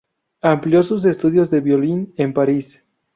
[0.41, 2.83] Amplió sus estudios de violín en París.